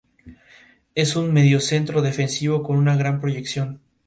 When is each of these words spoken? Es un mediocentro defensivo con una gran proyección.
Es 0.95 1.15
un 1.15 1.31
mediocentro 1.31 2.01
defensivo 2.01 2.63
con 2.63 2.77
una 2.77 2.95
gran 2.97 3.19
proyección. 3.21 3.81